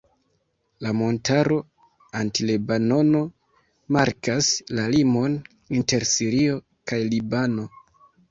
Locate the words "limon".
4.95-5.37